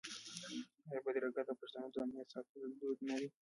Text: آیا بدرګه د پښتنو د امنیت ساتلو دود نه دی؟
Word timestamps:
آیا 0.89 1.01
بدرګه 1.05 1.41
د 1.45 1.51
پښتنو 1.59 1.87
د 1.93 1.95
امنیت 2.03 2.27
ساتلو 2.33 2.67
دود 2.79 2.97
نه 3.07 3.15
دی؟ 3.19 3.27